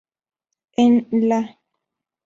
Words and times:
En 0.77 1.05
La. 1.11 1.41